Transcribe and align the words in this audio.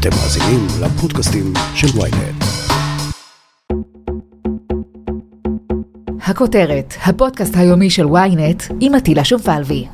אתם 0.00 0.10
מאזינים 0.10 0.66
לפודקאסטים 0.82 1.52
של 1.74 1.86
ויינט. 1.98 2.44
הכותרת, 6.22 6.94
הפודקאסט 7.04 7.54
היומי 7.56 7.90
של 7.90 8.06
ויינט 8.06 8.62
עם 8.80 8.94
עטילה 8.94 9.24
שומפלבי. 9.24 9.86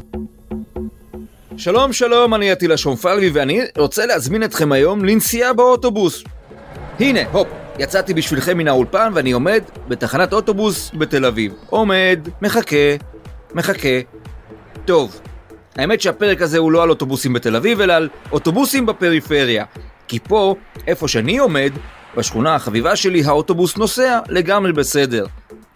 שלום 1.57 1.93
שלום, 1.93 2.35
אני 2.35 2.51
עטילה 2.51 2.77
שומפלבי 2.77 3.31
ואני 3.31 3.61
רוצה 3.79 4.07
להזמין 4.07 4.43
אתכם 4.43 4.73
היום 4.73 5.05
לנסיעה 5.05 5.53
באוטובוס. 5.53 6.25
הנה, 7.01 7.21
הופ, 7.33 7.49
יצאתי 7.79 8.15
בשבילכם 8.15 8.59
מן 8.59 8.69
האולפן 8.69 9.13
ואני 9.15 9.33
עומד 9.33 9.63
בתחנת 9.89 10.33
אוטובוס 10.33 10.91
בתל 10.95 11.25
אביב. 11.25 11.53
עומד, 11.71 12.29
מחכה, 12.43 12.97
מחכה. 13.55 13.99
טוב, 14.85 15.21
האמת 15.77 16.01
שהפרק 16.01 16.43
הזה 16.43 16.59
הוא 16.59 16.73
לא 16.73 16.83
על 16.83 16.91
אוטובוסים 16.91 17.33
בתל 17.33 17.57
אביב, 17.57 17.81
אלא 17.81 17.93
על 17.93 18.09
אוטובוסים 18.33 18.87
בפריפריה. 18.87 19.65
כי 20.09 20.19
פה, 20.19 20.55
איפה 20.87 21.09
שאני 21.09 21.39
עומד, 21.39 21.73
בשכונה 22.17 22.55
החביבה 22.55 22.97
שלי, 22.97 23.25
האוטובוס 23.25 23.77
נוסע 23.77 24.19
לגמרי 24.29 24.73
בסדר. 24.73 25.27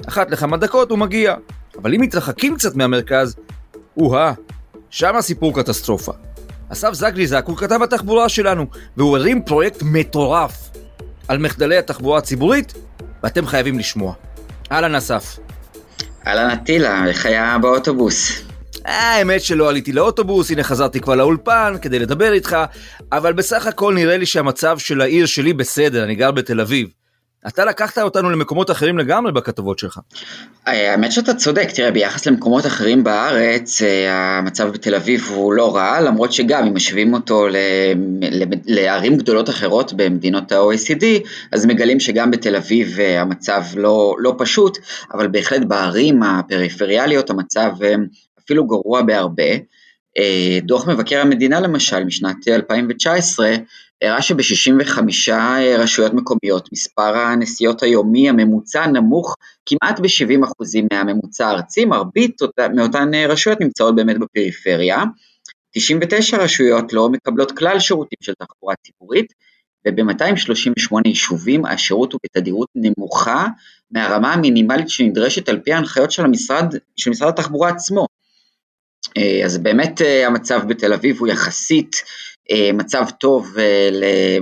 אחת 0.08 0.30
לכמה 0.30 0.56
דקות 0.56 0.90
הוא 0.90 0.98
מגיע. 0.98 1.34
אבל 1.82 1.94
אם 1.94 2.00
מתרחקים 2.00 2.56
קצת 2.56 2.74
מהמרכז, 2.74 3.36
או-אה, 3.96 4.32
שם 4.90 5.16
הסיפור 5.16 5.62
קטסטרופה. 5.62 6.12
אסף 6.72 6.92
זגליזק 6.92 7.44
הוא 7.46 7.56
כתב 7.56 7.82
התחבורה 7.82 8.28
שלנו, 8.28 8.66
והוא 8.96 9.16
הרים 9.16 9.42
פרויקט 9.42 9.82
מטורף 9.82 10.70
על 11.28 11.38
מחדלי 11.38 11.76
התחבורה 11.78 12.18
הציבורית, 12.18 12.74
ואתם 13.22 13.46
חייבים 13.46 13.78
לשמוע. 13.78 14.14
אהלן 14.72 14.94
אסף. 14.94 15.38
אהלן 16.26 16.50
עטילה, 16.50 17.06
איך 17.06 17.26
היה 17.26 17.58
באוטובוס? 17.58 18.49
האמת 18.84 19.42
שלא 19.42 19.68
עליתי 19.68 19.92
לאוטובוס, 19.92 20.50
הנה 20.50 20.62
חזרתי 20.62 21.00
כבר 21.00 21.14
לאולפן 21.14 21.74
כדי 21.82 21.98
לדבר 21.98 22.32
איתך, 22.32 22.56
אבל 23.12 23.32
בסך 23.32 23.66
הכל 23.66 23.94
נראה 23.94 24.16
לי 24.16 24.26
שהמצב 24.26 24.78
של 24.78 25.00
העיר 25.00 25.26
שלי 25.26 25.52
בסדר, 25.52 26.04
אני 26.04 26.14
גר 26.14 26.30
בתל 26.30 26.60
אביב. 26.60 26.88
אתה 27.48 27.64
לקחת 27.64 27.98
אותנו 27.98 28.30
למקומות 28.30 28.70
אחרים 28.70 28.98
לגמרי 28.98 29.32
בכתבות 29.32 29.78
שלך. 29.78 29.98
האמת 30.66 31.12
שאתה 31.12 31.34
צודק, 31.34 31.70
תראה, 31.74 31.90
ביחס 31.90 32.26
למקומות 32.26 32.66
אחרים 32.66 33.04
בארץ, 33.04 33.82
אה, 33.82 34.38
המצב 34.38 34.68
בתל 34.68 34.94
אביב 34.94 35.28
הוא 35.34 35.52
לא 35.52 35.76
רע, 35.76 36.00
למרות 36.00 36.32
שגם 36.32 36.66
אם 36.66 36.74
משווים 36.74 37.14
אותו 37.14 37.46
לערים 38.66 39.16
גדולות 39.16 39.50
אחרות 39.50 39.92
במדינות 39.92 40.52
ה-OECD, 40.52 41.04
אז 41.52 41.66
מגלים 41.66 42.00
שגם 42.00 42.30
בתל 42.30 42.56
אביב 42.56 43.00
אה, 43.00 43.20
המצב 43.20 43.62
לא, 43.76 44.16
לא 44.18 44.34
פשוט, 44.38 44.78
אבל 45.14 45.28
בהחלט 45.28 45.62
בערים 45.62 46.22
הפריפריאליות 46.22 47.30
המצב 47.30 47.70
אה, 47.82 47.94
אפילו 48.50 48.66
גרוע 48.66 49.02
בהרבה. 49.02 49.44
דוח 50.62 50.88
מבקר 50.88 51.20
המדינה 51.20 51.60
למשל 51.60 52.04
משנת 52.04 52.48
2019 52.48 53.54
הראה 54.02 54.22
שב-65 54.22 54.98
רשויות 55.78 56.14
מקומיות 56.14 56.68
מספר 56.72 57.16
הנסיעות 57.16 57.82
היומי 57.82 58.28
הממוצע 58.28 58.86
נמוך 58.86 59.36
כמעט 59.66 60.00
ב-70% 60.00 60.80
מהממוצע 60.92 61.46
הארצי, 61.46 61.84
מרבית 61.84 62.40
מאותן 62.74 63.14
רשויות 63.14 63.60
נמצאות 63.60 63.96
באמת 63.96 64.16
בפריפריה. 64.18 65.02
99 65.74 66.36
רשויות 66.36 66.92
לא 66.92 67.08
מקבלות 67.08 67.52
כלל 67.52 67.80
שירותים 67.80 68.18
של 68.22 68.32
תחבורה 68.38 68.74
ציבורית, 68.86 69.32
וב-238 69.86 71.00
יישובים 71.04 71.66
השירות 71.66 72.12
הוא 72.12 72.20
בתדירות 72.24 72.68
נמוכה 72.74 73.46
מהרמה 73.90 74.32
המינימלית 74.32 74.88
שנדרשת 74.88 75.48
על 75.48 75.60
פי 75.60 75.72
ההנחיות 75.72 76.10
של 76.10 76.24
המשרד, 76.24 76.74
של 76.96 77.10
משרד 77.10 77.28
התחבורה 77.28 77.68
עצמו. 77.68 78.06
אה, 79.16 79.44
אז 79.44 79.58
באמת 79.58 80.02
אה, 80.02 80.26
המצב 80.26 80.60
בתל 80.68 80.92
אביב 80.92 81.16
הוא 81.18 81.28
יחסית 81.28 81.96
אה, 82.50 82.72
מצב 82.72 83.04
טוב 83.20 83.54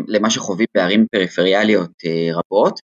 למה 0.09 0.31
שחווים 0.31 0.67
בערים 0.75 1.07
פריפריאליות 1.13 1.91
רבות. 2.35 2.81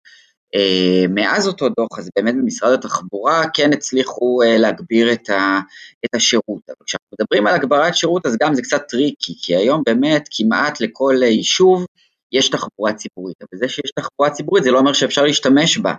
מאז 1.09 1.49
אותו 1.49 1.69
דוח, 1.69 1.99
אז 1.99 2.11
באמת 2.17 2.35
במשרד 2.35 2.73
התחבורה 2.73 3.45
כן 3.55 3.73
הצליחו 3.73 4.41
להגביר 4.59 5.13
את, 5.13 5.31
ה, 5.31 5.61
את 6.05 6.15
השירות. 6.15 6.63
אבל 6.69 6.77
כשאנחנו 6.87 7.17
מדברים 7.21 7.47
על 7.47 7.55
הגברת 7.55 7.97
שירות, 7.97 8.27
אז 8.27 8.37
גם 8.43 8.55
זה 8.55 8.63
קצת 8.63 8.83
טריקי, 8.89 9.35
כי 9.43 9.57
היום 9.57 9.83
באמת 9.87 10.29
כמעט 10.31 10.81
לכל 10.81 11.15
יישוב 11.23 11.87
יש 12.33 12.49
תחבורה 12.49 12.93
ציבורית, 12.93 13.37
אבל 13.43 13.59
זה 13.59 13.69
שיש 13.69 13.91
תחבורה 13.97 14.31
ציבורית 14.31 14.65
זה 14.65 14.71
לא 14.71 14.79
אומר 14.79 14.93
שאפשר 14.93 15.23
להשתמש 15.23 15.79
בה. 15.79 15.95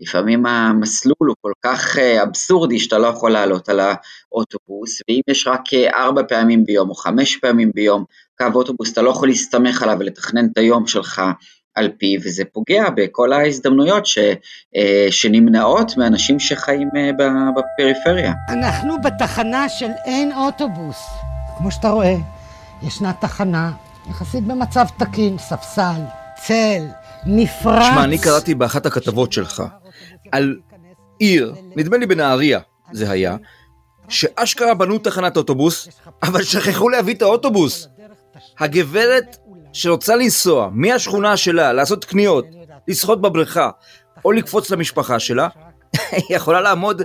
לפעמים 0.00 0.46
המסלול 0.46 1.28
הוא 1.28 1.36
כל 1.40 1.52
כך 1.62 1.98
אה, 1.98 2.22
אבסורדי 2.22 2.78
שאתה 2.78 2.98
לא 2.98 3.06
יכול 3.06 3.30
לעלות 3.30 3.68
על 3.68 3.80
האוטובוס, 3.80 5.00
ואם 5.08 5.20
יש 5.28 5.46
רק 5.46 5.74
אה, 5.74 6.04
ארבע 6.04 6.22
פעמים 6.28 6.64
ביום 6.64 6.90
או 6.90 6.94
חמש 6.94 7.36
פעמים 7.36 7.70
ביום 7.74 8.04
קו 8.38 8.46
אוטובוס, 8.54 8.92
אתה 8.92 9.02
לא 9.02 9.10
יכול 9.10 9.28
להסתמך 9.28 9.82
עליו 9.82 9.96
ולתכנן 10.00 10.46
את 10.52 10.58
היום 10.58 10.86
שלך 10.86 11.22
על 11.74 11.90
פיו, 11.98 12.20
וזה 12.24 12.44
פוגע 12.52 12.90
בכל 12.96 13.32
ההזדמנויות 13.32 14.06
ש, 14.06 14.18
אה, 14.76 15.06
שנמנעות 15.10 15.96
מאנשים 15.96 16.40
שחיים 16.40 16.88
בפריפריה. 17.56 18.32
אנחנו 18.48 18.96
בתחנה 19.02 19.68
של 19.68 19.90
אין 20.04 20.32
אוטובוס. 20.32 20.96
כמו 21.58 21.70
שאתה 21.70 21.90
רואה, 21.90 22.16
ישנה 22.82 23.12
תחנה 23.12 23.72
יחסית 24.10 24.44
במצב 24.44 24.86
תקין, 24.98 25.38
ספסל, 25.38 26.00
צל, 26.46 26.86
נפרץ. 27.26 27.82
שמע, 27.92 28.04
אני 28.04 28.18
קראתי 28.18 28.54
באחת 28.54 28.86
הכתבות 28.86 29.32
שלך 29.32 29.62
על 30.32 30.56
עיר, 31.18 31.54
נדמה 31.76 31.96
לי 31.96 32.06
בנהריה 32.06 32.60
זה 32.92 33.10
היה, 33.10 33.36
שאשכרה 34.08 34.74
בנו 34.74 34.98
תחנת 34.98 35.36
אוטובוס, 35.36 35.88
אבל 36.22 36.42
שכחו 36.42 36.88
להביא 36.88 37.14
את 37.14 37.22
האוטובוס. 37.22 37.88
הגברת 38.58 39.36
שרוצה 39.72 40.16
לנסוע 40.16 40.68
מהשכונה 40.72 41.36
שלה, 41.36 41.72
לעשות 41.72 42.04
קניות, 42.04 42.44
לשחות 42.88 43.20
בבריכה, 43.20 43.70
או 44.24 44.32
לקפוץ 44.32 44.70
למשפחה 44.70 45.18
שלה, 45.18 45.48
היא 46.12 46.36
יכולה 46.36 46.60
לעמוד 46.60 47.02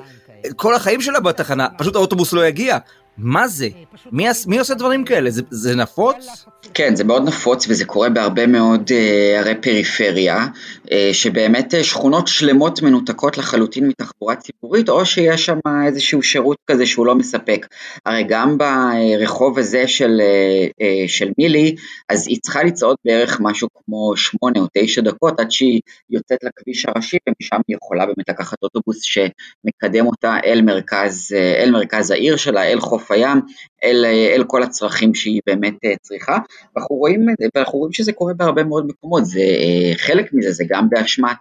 כל 0.56 0.76
החיים 0.76 1.02
שלה 1.02 1.20
בתחנה, 1.20 1.68
פשוט 1.78 1.96
האוטובוס 1.96 2.34
לא 2.34 2.48
יגיע. 2.48 2.78
מה 3.18 3.48
זה? 3.48 3.68
מי, 4.12 4.28
מי 4.48 4.60
עושה 4.60 4.74
דברים 4.74 5.06
כאלה? 5.06 5.30
זה, 5.30 5.42
זה 5.50 5.76
נפוץ? 5.76 6.46
כן, 6.74 6.96
זה 6.96 7.04
מאוד 7.04 7.28
נפוץ 7.28 7.66
וזה 7.70 7.86
קורה 7.86 8.10
בהרבה 8.10 8.48
מאוד 8.48 8.90
uh, 8.90 9.40
ערי 9.40 9.56
פריפריה, 9.62 10.48
uh, 10.86 10.90
שבאמת 11.14 11.74
uh, 11.74 11.84
שכונות 11.84 12.28
שלמות 12.28 12.82
מנותקות 12.82 13.38
לחלוטין 13.38 13.88
מתחבורה 13.88 14.36
ציבורית, 14.36 14.90
או 14.90 15.06
שיש 15.06 15.46
שם 15.46 15.58
איזשהו 15.88 16.24
שירות 16.24 16.58
כזה 16.68 16.86
שהוא 16.86 17.06
לא 17.06 17.16
מספק. 17.16 17.68
הרי 18.06 18.24
גם 18.24 18.58
ברחוב 18.58 19.60
הזה 19.60 19.88
של, 19.88 20.22
uh, 20.22 20.84
uh, 20.84 21.10
של 21.10 21.32
מילי, 21.38 21.76
אז 22.10 22.28
היא 22.28 22.38
צריכה 22.42 22.64
לצעוד 22.64 22.96
בערך 23.06 23.38
משהו 23.42 23.68
כמו 23.86 24.18
שמונה 24.18 24.60
או 24.60 24.68
תשע 24.78 25.02
דקות 25.02 25.40
עד 25.40 25.52
שהיא 25.52 25.82
יוצאת 26.10 26.40
לכביש 26.44 26.86
הראשי, 26.86 27.18
ומשם 27.30 27.58
היא 27.68 27.78
יכולה 27.84 28.06
באמת 28.06 28.30
לקחת 28.30 28.58
אוטובוס 28.64 29.02
שמקדם 29.02 30.08
אותה 30.08 30.38
אל 30.46 30.62
מרכז, 30.62 31.32
uh, 31.32 31.64
אל 31.64 31.72
מרכז 31.72 32.12
העיר 32.12 32.36
שלה, 32.36 32.64
אל 32.64 32.80
חוף 32.80 33.05
I 33.12 33.18
am. 33.18 33.48
אל, 33.86 34.06
אל 34.36 34.44
כל 34.48 34.64
הצרכים 34.64 35.16
שהיא 35.16 35.42
באמת 35.46 35.76
צריכה. 36.02 36.38
ואנחנו 36.76 36.96
רואים, 36.96 37.26
ואנחנו 37.56 37.80
רואים 37.80 37.94
שזה 37.94 38.14
קורה 38.14 38.34
בהרבה 38.34 38.64
מאוד 38.64 38.88
מקומות, 38.88 39.26
זה, 39.26 39.40
אה, 39.40 39.98
חלק 39.98 40.34
מזה 40.34 40.52
זה 40.52 40.64
גם 40.70 40.90
באשמת 40.90 41.38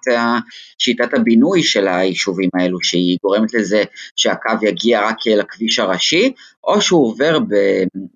שיטת 0.79 1.15
הבינוי 1.15 1.63
של 1.63 1.89
היישובים 1.89 2.51
האלו, 2.55 2.79
שהיא 2.83 3.19
גורמת 3.23 3.55
לזה 3.55 3.83
שהקו 4.17 4.51
יגיע 4.63 5.09
רק 5.09 5.17
לכביש 5.27 5.79
הראשי, 5.79 6.33
או 6.67 6.81
שהוא 6.81 7.07
עובר 7.07 7.39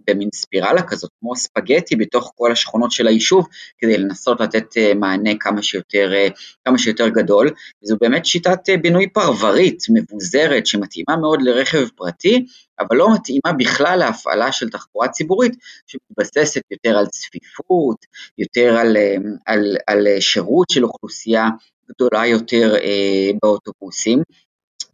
במין 0.09 0.29
ספירלה 0.35 0.83
כזאת, 0.83 1.11
כמו 1.21 1.37
ספגטי 1.37 1.97
בתוך 1.97 2.33
כל 2.37 2.53
השכונות 2.53 2.93
של 2.93 3.07
היישוב, 3.07 3.47
כדי 3.79 3.99
לנסות 3.99 4.41
לתת 4.41 4.77
אה, 4.77 4.93
מענה 4.95 5.31
כמה 5.41 5.63
שיותר, 5.63 6.13
אה, 6.15 6.29
כמה 6.65 6.79
שיותר 6.79 7.09
גדול, 7.09 7.51
וזו 7.83 7.97
באמת 8.01 8.27
שיטת 8.27 8.61
בינוי 8.83 9.09
פרברית, 9.09 9.83
מבוזרת, 9.95 10.67
שמתאימה 10.67 11.17
מאוד 11.17 11.43
לרכב 11.43 11.89
פרטי, 11.97 12.47
אבל 12.81 12.97
לא 12.97 13.15
מתאימה 13.15 13.53
בכלל 13.59 14.03
להפעלה 14.19 14.53
של 14.53 14.69
תחבורה 14.69 15.09
ציבורית 15.09 15.53
שמתבססת 15.87 16.63
יותר 16.71 16.99
על 16.99 17.07
צפיפות, 17.07 18.07
יותר 18.39 18.77
על, 18.77 18.97
אה, 18.97 19.17
על, 19.47 19.77
על 19.87 20.07
שירות 20.21 20.71
של 20.71 20.85
אוכלוסייה 20.85 21.49
גדולה 21.91 22.27
יותר 22.27 22.75
אה, 22.77 23.31
באוטובוסים, 23.43 24.23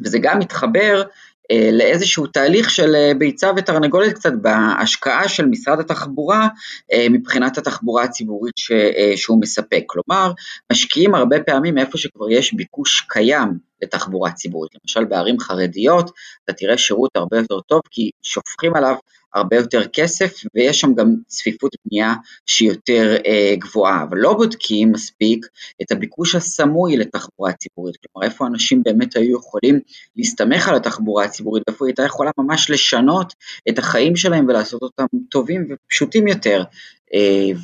וזה 0.01 0.19
גם 0.19 0.39
מתחבר 0.39 1.03
אה, 1.51 1.71
לאיזשהו 1.73 2.27
תהליך 2.27 2.71
של 2.71 2.95
אה, 2.95 3.13
ביצה 3.19 3.51
ותרנגולת 3.57 4.13
קצת 4.13 4.33
בהשקעה 4.33 5.29
של 5.29 5.47
משרד 5.47 5.81
התחבורה 5.81 6.49
אה, 6.93 7.07
מבחינת 7.11 7.59
התחבורה 7.59 8.03
הציבורית 8.03 8.55
ש, 8.57 8.73
שהוא 9.17 9.41
מספק. 9.41 9.83
כלומר, 9.87 10.33
משקיעים 10.73 11.15
הרבה 11.15 11.41
פעמים 11.41 11.79
איפה 11.79 11.99
שכבר 11.99 12.31
יש 12.31 12.55
ביקוש 12.55 13.01
קיים 13.09 13.59
לתחבורה 13.83 14.33
ציבורית. 14.33 14.73
למשל 14.83 15.05
בערים 15.05 15.41
חרדיות 15.41 16.11
אתה 16.45 16.53
תראה 16.53 16.79
שירות 16.79 17.11
הרבה 17.15 17.39
יותר 17.39 17.61
טוב 17.61 17.81
כי 17.91 18.11
שופכים 18.23 18.77
עליו 18.77 18.95
הרבה 19.35 19.57
יותר 19.57 19.83
כסף 19.93 20.35
ויש 20.55 20.81
שם 20.81 20.95
גם 20.95 21.15
צפיפות 21.27 21.73
בנייה 21.87 22.15
שהיא 22.47 22.69
יותר 22.69 23.17
אה, 23.27 23.55
גבוהה, 23.59 24.03
אבל 24.03 24.19
לא 24.19 24.33
בודקים 24.33 24.93
מספיק 24.93 25.47
את 25.83 25.93
הביקוש 25.93 26.35
הסמוי 26.35 26.97
לתחבורה 26.97 27.53
ציבורית, 27.53 27.97
כלומר 27.97 28.27
איפה 28.27 28.47
אנשים 28.47 28.83
באמת 28.83 29.17
היו 29.17 29.39
יכולים 29.39 29.81
להסתמך 30.17 30.69
על 30.69 30.77
התחבורה 30.77 31.25
הציבורית, 31.25 31.63
איפה 31.69 31.85
היא 31.85 31.91
הייתה 31.91 32.03
יכולה 32.03 32.31
ממש 32.39 32.71
לשנות 32.71 33.35
את 33.69 33.79
החיים 33.79 34.17
שלהם 34.17 34.47
ולעשות 34.49 34.83
אותם 34.83 35.07
טובים 35.31 35.69
ופשוטים 35.71 36.29
יותר. 36.29 36.63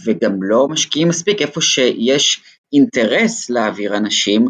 וגם 0.04 0.42
לא 0.42 0.68
משקיעים 0.68 1.08
מספיק 1.08 1.42
איפה 1.42 1.60
שיש 1.60 2.42
אינטרס 2.72 3.50
להעביר 3.50 3.96
אנשים 3.96 4.46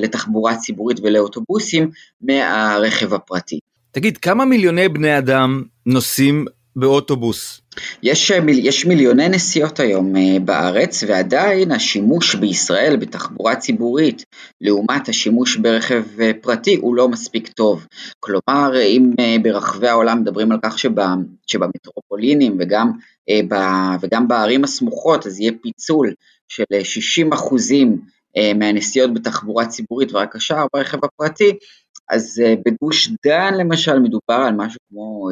לתחבורה 0.00 0.56
ציבורית 0.56 1.00
ולאוטובוסים 1.02 1.90
מהרכב 2.20 3.14
הפרטי. 3.14 3.58
תגיד, 3.90 4.18
כמה 4.18 4.44
מיליוני 4.44 4.88
בני 4.88 5.18
אדם 5.18 5.62
נוסעים 5.86 6.44
באוטובוס? 6.76 7.60
יש, 8.02 8.32
יש 8.48 8.86
מיליוני 8.86 9.28
נסיעות 9.28 9.80
היום 9.80 10.16
uh, 10.16 10.18
בארץ 10.44 11.04
ועדיין 11.06 11.72
השימוש 11.72 12.34
בישראל 12.34 12.96
בתחבורה 12.96 13.56
ציבורית 13.56 14.24
לעומת 14.60 15.08
השימוש 15.08 15.56
ברכב 15.56 16.04
פרטי 16.40 16.76
הוא 16.76 16.94
לא 16.96 17.08
מספיק 17.08 17.48
טוב. 17.48 17.86
כלומר 18.20 18.80
אם 18.82 19.10
ברחבי 19.42 19.88
העולם 19.88 20.20
מדברים 20.20 20.52
על 20.52 20.58
כך 20.62 20.78
שבה, 20.78 21.14
שבמטרופולינים 21.46 22.56
וגם, 22.60 22.90
וגם 24.00 24.28
בערים 24.28 24.64
הסמוכות 24.64 25.26
אז 25.26 25.40
יהיה 25.40 25.52
פיצול 25.62 26.12
של 26.48 26.64
60 26.82 27.32
אחוזים 27.32 27.98
uh, 28.38 28.58
מהנסיעות 28.58 29.14
בתחבורה 29.14 29.66
ציבורית 29.66 30.12
ורק 30.12 30.36
השאר 30.36 30.66
ברכב 30.74 30.98
הפרטי, 31.04 31.52
אז 32.10 32.42
uh, 32.44 32.58
בגוש 32.66 33.08
דן 33.26 33.54
למשל 33.58 33.98
מדובר 33.98 34.44
על 34.46 34.54
משהו 34.56 34.78
כמו 34.90 35.28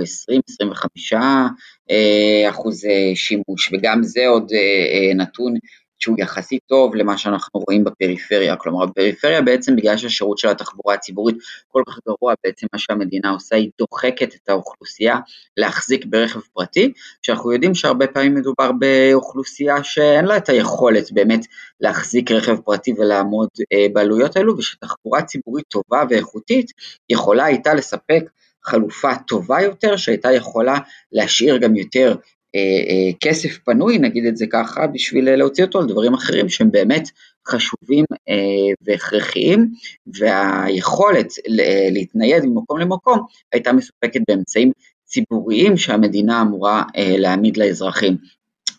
20-25 1.15 1.17
uh, 1.17 2.51
אחוז 2.51 2.85
שימוש, 3.15 3.73
וגם 3.73 4.03
זה 4.03 4.27
עוד 4.27 4.53
נתון 5.15 5.55
שהוא 6.03 6.17
יחסית 6.19 6.61
טוב 6.67 6.95
למה 6.95 7.19
שאנחנו 7.19 7.61
רואים 7.61 7.85
בפריפריה, 7.85 8.57
כלומר 8.57 8.87
בפריפריה 8.87 9.43
בעצם 9.43 9.77
בגלל 9.77 9.97
שהשירות 9.97 10.39
של 10.39 10.49
התחבורה 10.49 10.95
הציבורית 10.95 11.37
כל 11.69 11.83
כך 11.87 11.99
גרוע, 12.09 12.35
בעצם 12.45 12.67
מה 12.73 12.79
שהמדינה 12.79 13.31
עושה 13.31 13.57
היא 13.57 13.71
דוחקת 13.79 14.35
את 14.35 14.49
האוכלוסייה 14.49 15.17
להחזיק 15.57 16.05
ברכב 16.07 16.41
פרטי, 16.53 16.93
שאנחנו 17.23 17.53
יודעים 17.53 17.75
שהרבה 17.75 18.07
פעמים 18.07 18.35
מדובר 18.35 18.73
באוכלוסייה 18.73 19.85
שאין 19.85 20.25
לה 20.25 20.37
את 20.37 20.49
היכולת 20.49 21.13
באמת 21.13 21.47
להחזיק 21.81 22.31
רכב 22.31 22.57
פרטי 22.57 22.93
ולעמוד 22.99 23.49
אה, 23.73 23.87
בעלויות 23.93 24.37
האלו, 24.37 24.59
ושתחבורה 24.59 25.23
ציבורית 25.23 25.65
טובה 25.69 26.03
ואיכותית 26.11 26.71
יכולה 27.11 27.45
הייתה 27.45 27.75
לספק 27.75 28.25
חלופה 28.65 29.11
טובה 29.27 29.63
יותר 29.63 29.97
שהייתה 29.97 30.33
יכולה 30.33 30.79
להשאיר 31.13 31.57
גם 31.57 31.77
יותר 31.77 32.15
כסף 33.21 33.59
פנוי, 33.65 33.99
נגיד 33.99 34.27
את 34.27 34.37
זה 34.37 34.47
ככה, 34.53 34.87
בשביל 34.87 35.35
להוציא 35.35 35.65
אותו 35.65 35.79
על 35.79 35.87
דברים 35.87 36.15
אחרים 36.15 36.49
שהם 36.49 36.71
באמת 36.71 37.09
חשובים 37.49 38.05
אה, 38.29 38.35
והכרחיים, 38.83 39.69
והיכולת 40.07 41.33
להתנייד 41.91 42.45
ממקום 42.45 42.79
למקום 42.79 43.19
הייתה 43.53 43.73
מסופקת 43.73 44.21
באמצעים 44.29 44.73
ציבוריים 45.05 45.77
שהמדינה 45.77 46.43
אמורה 46.43 46.83
להעמיד 46.97 47.57
לאזרחים. 47.57 48.17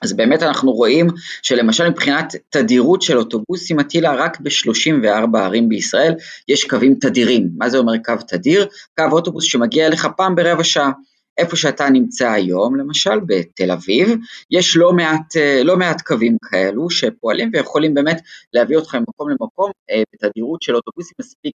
אז 0.03 0.13
באמת 0.13 0.43
אנחנו 0.43 0.71
רואים 0.71 1.07
שלמשל 1.41 1.89
מבחינת 1.89 2.35
תדירות 2.49 3.01
של 3.01 3.17
אוטובוסים 3.17 3.77
מטילה 3.77 4.15
רק 4.15 4.39
ב-34 4.39 5.37
ערים 5.37 5.69
בישראל 5.69 6.13
יש 6.47 6.63
קווים 6.63 6.95
תדירים. 7.01 7.49
מה 7.57 7.69
זה 7.69 7.77
אומר 7.77 7.93
קו 8.05 8.13
תדיר? 8.27 8.67
קו 8.97 9.03
אוטובוס 9.11 9.43
שמגיע 9.43 9.87
אליך 9.87 10.07
פעם 10.17 10.35
ברבע 10.35 10.63
שעה. 10.63 10.91
איפה 11.37 11.55
שאתה 11.55 11.89
נמצא 11.89 12.31
היום, 12.31 12.75
למשל 12.75 13.19
בתל 13.25 13.71
אביב, 13.71 14.09
יש 14.51 14.77
לא 14.77 14.93
מעט, 14.93 15.35
אה, 15.37 15.63
לא 15.63 15.77
מעט 15.77 16.01
קווים 16.01 16.37
כאלו 16.41 16.89
שפועלים 16.89 17.49
ויכולים 17.53 17.93
באמת 17.93 18.21
להביא 18.53 18.77
אותך 18.77 18.95
ממקום 18.95 19.29
למקום 19.29 19.71
אה, 19.91 20.03
בתדירות 20.13 20.61
של 20.61 20.75
אוטובוסים 20.75 21.15
מספיק, 21.19 21.55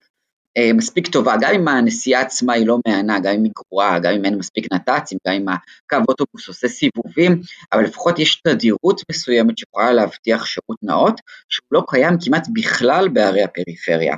אה, 0.58 0.74
מספיק 0.74 1.08
טובה, 1.08 1.36
גם 1.42 1.54
אם 1.56 1.68
הנסיעה 1.68 2.22
עצמה 2.22 2.54
היא 2.54 2.68
לא 2.68 2.78
מהנה, 2.88 3.20
גם 3.20 3.34
אם 3.34 3.44
היא 3.44 3.52
גרועה, 3.56 4.00
גם 4.00 4.14
אם 4.14 4.26
אין 4.26 4.36
מספיק 4.36 4.74
נת"צים, 4.74 5.18
גם 5.28 5.34
אם 5.34 5.46
הקו 5.50 5.98
אוטובוס 6.08 6.48
עושה 6.48 6.68
סיבובים, 6.68 7.42
אבל 7.74 7.84
לפחות 7.84 8.20
יש 8.20 8.42
תדירות 8.48 9.02
מסוימת 9.12 9.58
שיכולה 9.58 9.94
להבטיח 9.94 10.46
שירות 10.46 10.78
נאות, 10.84 11.22
שהוא 11.50 11.68
לא 11.72 11.84
קיים 11.88 12.14
כמעט 12.26 12.48
בכלל 12.54 13.08
בערי 13.08 13.44
הפריפריה. 13.44 14.16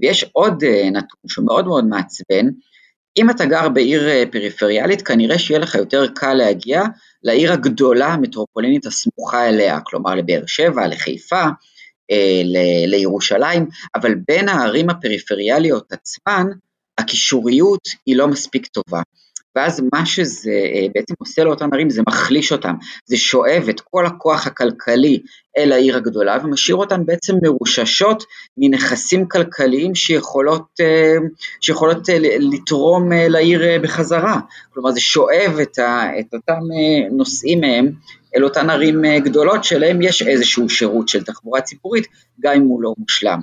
ויש 0.00 0.24
עוד 0.32 0.64
נתון 0.92 1.20
שמאוד 1.28 1.66
מאוד 1.66 1.84
מעצבן, 1.84 2.46
אם 3.18 3.30
אתה 3.30 3.46
גר 3.46 3.68
בעיר 3.68 4.08
אה, 4.08 4.24
פריפריאלית, 4.32 5.02
כנראה 5.02 5.38
שיהיה 5.38 5.60
לך 5.60 5.74
יותר 5.74 6.06
קל 6.14 6.34
להגיע 6.34 6.82
לעיר 7.22 7.52
הגדולה 7.52 8.06
המטרופולינית 8.06 8.86
הסמוכה 8.86 9.48
אליה, 9.48 9.80
כלומר 9.80 10.14
לבאר 10.14 10.42
שבע, 10.46 10.86
לחיפה, 10.86 11.44
אה, 12.10 12.42
לירושלים, 12.86 13.66
אבל 13.94 14.14
בין 14.28 14.48
הערים 14.48 14.90
הפריפריאליות 14.90 15.92
עצמן, 15.92 16.46
הקישוריות 16.98 17.88
היא 18.06 18.16
לא 18.16 18.28
מספיק 18.28 18.66
טובה. 18.66 19.02
ואז 19.56 19.82
מה 19.92 20.06
שזה 20.06 20.50
אה, 20.50 20.86
בעצם 20.94 21.14
עושה 21.18 21.44
לאותן 21.44 21.68
ערים 21.72 21.90
זה 21.90 22.02
מחליש 22.08 22.52
אותן, 22.52 22.72
זה 23.06 23.16
שואב 23.16 23.66
את 23.70 23.80
כל 23.80 24.06
הכוח 24.06 24.46
הכלכלי 24.46 25.20
אל 25.58 25.72
העיר 25.72 25.96
הגדולה 25.96 26.38
ומשאיר 26.44 26.76
אותן 26.76 27.06
בעצם 27.06 27.34
מרוששות 27.42 28.24
מנכסים 28.56 29.28
כלכליים 29.28 29.94
שיכולות, 29.94 30.66
אה, 30.80 31.16
שיכולות 31.60 32.10
אה, 32.10 32.18
לתרום 32.20 33.12
לעיר 33.12 33.82
בחזרה, 33.82 34.40
כלומר 34.74 34.90
זה 34.90 35.00
שואב 35.00 35.58
את, 35.62 35.78
ה, 35.78 36.20
את 36.20 36.34
אותם 36.34 36.60
נושאים 37.10 37.60
מהם 37.60 37.90
אל 38.36 38.44
אותן 38.44 38.70
ערים 38.70 39.02
גדולות 39.24 39.64
שלהם 39.64 40.02
יש 40.02 40.22
איזשהו 40.22 40.68
שירות 40.68 41.08
של 41.08 41.24
תחבורה 41.24 41.60
ציבורית 41.60 42.06
גם 42.40 42.54
אם 42.54 42.62
הוא 42.62 42.82
לא 42.82 42.94
מושלם. 42.98 43.40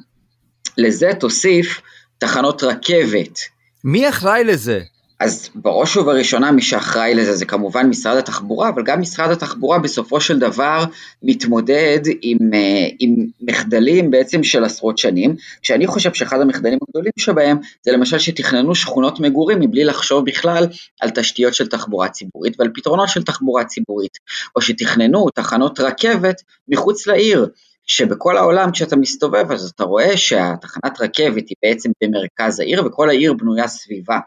לזה 0.78 1.12
תוסיף 1.20 1.82
תחנות 2.18 2.64
רכבת. 2.64 3.40
מי 3.84 4.10
אחראי 4.10 4.44
לזה? 4.44 4.93
אז 5.24 5.50
בראש 5.56 5.98
ובראשונה 5.98 6.52
מי 6.52 6.62
שאחראי 6.62 7.16
לזה 7.16 7.36
זה 7.36 7.46
כמובן 7.46 7.88
משרד 7.88 8.18
התחבורה, 8.18 8.70
אבל 8.70 8.84
גם 8.84 9.02
משרד 9.02 9.32
התחבורה 9.32 9.80
בסופו 9.80 10.22
של 10.22 10.40
דבר 10.40 10.84
מתמודד 11.24 12.00
עם, 12.22 12.38
אה, 12.54 12.88
עם 13.00 13.16
מחדלים 13.42 14.12
בעצם 14.12 14.44
של 14.44 14.64
עשרות 14.64 14.98
שנים, 14.98 15.36
כשאני 15.62 15.88
חושב 15.88 16.14
שאחד 16.14 16.42
המחדלים 16.42 16.80
הגדולים 16.88 17.12
שבהם 17.20 17.58
זה 17.84 17.92
למשל 17.92 18.20
שתכננו 18.20 18.76
שכונות 18.76 19.20
מגורים 19.20 19.60
מבלי 19.60 19.84
לחשוב 19.84 20.26
בכלל 20.26 20.68
על 21.02 21.10
תשתיות 21.10 21.54
של 21.54 21.68
תחבורה 21.68 22.10
ציבורית 22.10 22.60
ועל 22.60 22.70
פתרונות 22.74 23.10
של 23.10 23.24
תחבורה 23.24 23.64
ציבורית, 23.66 24.18
או 24.56 24.62
שתכננו 24.62 25.30
תחנות 25.36 25.80
רכבת 25.80 26.42
מחוץ 26.68 27.08
לעיר. 27.08 27.48
שבכל 27.88 28.38
העולם 28.38 28.72
כשאתה 28.72 28.96
מסתובב 28.96 29.52
אז 29.52 29.72
אתה 29.76 29.84
רואה 29.84 30.18
שהתחנת 30.18 31.02
רכבת 31.02 31.50
היא 31.50 31.56
בעצם 31.64 31.92
במרכז 32.04 32.60
העיר 32.60 32.86
וכל 32.86 33.10
העיר 33.10 33.34
בנויה 33.34 33.68
סביבה. 33.68 34.20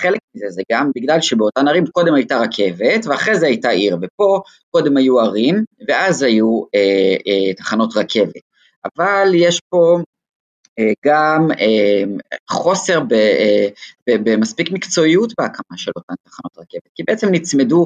חלק 0.00 0.20
מזה 0.34 0.46
זה 0.48 0.62
גם 0.72 0.90
בגלל 0.96 1.20
שבאותן 1.20 1.68
ערים 1.68 1.86
קודם 1.86 2.14
הייתה 2.14 2.40
רכבת 2.40 3.06
ואחרי 3.06 3.38
זה 3.38 3.46
הייתה 3.46 3.68
עיר 3.68 3.96
ופה 4.02 4.40
קודם 4.70 4.96
היו 4.96 5.20
ערים 5.20 5.64
ואז 5.88 6.22
היו 6.22 6.62
אה, 6.74 7.16
אה, 7.26 7.54
תחנות 7.54 7.96
רכבת. 7.96 8.42
אבל 8.96 9.30
יש 9.34 9.60
פה 9.68 9.98
גם 11.04 11.48
אה, 11.60 12.04
חוסר 12.50 13.00
אה, 13.12 13.68
במספיק 14.06 14.70
מקצועיות 14.70 15.32
בהקמה 15.38 15.78
של 15.78 15.90
אותן 15.96 16.14
תחנות 16.24 16.52
רכבת, 16.58 16.92
כי 16.94 17.02
בעצם 17.02 17.28
נצמדו 17.30 17.84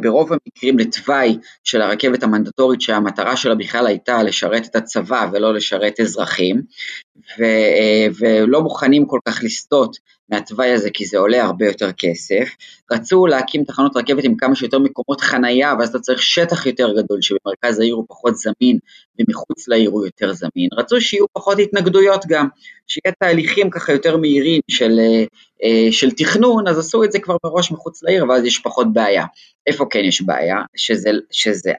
ברוב 0.00 0.32
המקרים 0.32 0.78
לתוואי 0.78 1.38
של 1.64 1.82
הרכבת 1.82 2.22
המנדטורית 2.22 2.80
שהמטרה 2.80 3.36
שלה 3.36 3.54
בכלל 3.54 3.86
הייתה 3.86 4.22
לשרת 4.22 4.66
את 4.66 4.76
הצבא 4.76 5.26
ולא 5.32 5.54
לשרת 5.54 6.00
אזרחים, 6.00 6.62
ולא 8.18 8.62
מוכנים 8.62 9.06
כל 9.06 9.18
כך 9.28 9.40
לסטות 9.42 9.96
מהתוואי 10.28 10.72
הזה 10.72 10.90
כי 10.90 11.06
זה 11.06 11.18
עולה 11.18 11.44
הרבה 11.44 11.66
יותר 11.66 11.92
כסף. 11.92 12.48
רצו 12.92 13.26
להקים 13.26 13.64
תחנות 13.64 13.96
רכבת 13.96 14.24
עם 14.24 14.36
כמה 14.36 14.54
שיותר 14.54 14.78
מקומות 14.78 15.20
חנייה 15.20 15.74
ואז 15.78 15.88
אתה 15.88 15.98
צריך 15.98 16.22
שטח 16.22 16.66
יותר 16.66 16.92
גדול 16.96 17.22
שבמרכז 17.22 17.80
העיר 17.80 17.94
הוא 17.94 18.04
פחות 18.08 18.36
זמין 18.36 18.78
ומחוץ 19.18 19.68
לעיר 19.68 19.90
הוא 19.90 20.06
יותר 20.06 20.32
זמין. 20.32 20.68
רצו 20.72 21.00
שיהיו 21.00 21.26
פחות 21.32 21.58
התנגדויות 21.58 22.26
גם, 22.28 22.48
שיהיה 22.86 23.14
תהליכים 23.18 23.70
ככה 23.70 23.92
יותר 23.92 24.16
מהירים 24.16 24.60
של, 24.70 25.00
אה, 25.64 25.92
של 25.92 26.10
תכנון, 26.10 26.68
אז 26.68 26.78
עשו 26.78 27.04
את 27.04 27.12
זה 27.12 27.18
כבר 27.18 27.36
מראש 27.44 27.72
מחוץ 27.72 28.02
לעיר 28.02 28.24
ואז 28.28 28.44
יש 28.44 28.58
פחות 28.58 28.92
בעיה. 28.92 29.24
איפה 29.66 29.86
כן 29.90 30.04
יש 30.04 30.22
בעיה? 30.22 30.56
שזה, 30.76 31.10
שזה 31.30 31.72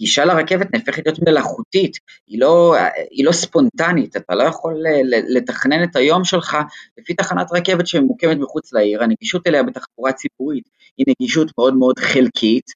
הגישה 0.00 0.24
לרכבת 0.24 0.74
נהפכת 0.74 1.06
להיות 1.06 1.18
מלאכותית, 1.28 1.96
היא 2.26 2.40
לא, 2.40 2.76
היא 3.10 3.24
לא 3.24 3.32
ספונטנית, 3.32 4.16
אתה 4.16 4.34
לא 4.34 4.42
יכול 4.42 4.84
לתכנן 5.28 5.84
את 5.84 5.96
היום 5.96 6.24
שלך 6.24 6.56
לפי 6.98 7.14
תחנת 7.14 7.46
רכבת 7.52 7.86
שממוקמת 7.86 8.36
מחוץ 8.38 8.72
לעיר, 8.72 9.02
הנגישות 9.02 9.46
אליה 9.46 9.62
בתחבורה 9.62 10.12
ציבורית 10.12 10.68
היא 10.96 11.06
נגישות 11.08 11.50
מאוד 11.58 11.74
מאוד 11.74 11.98
חלקית, 11.98 12.70